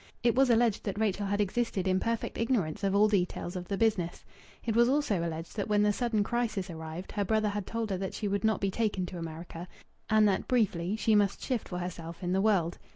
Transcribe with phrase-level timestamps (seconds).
[0.23, 3.77] It was alleged that Rachel had existed in perfect ignorance of all details of the
[3.77, 4.25] business.
[4.65, 7.99] It was also alleged that when the sudden crisis arrived, her brother had told her
[7.99, 9.67] that she would not be taken to America,
[10.09, 12.79] and that, briefly, she must shift for herself in the world.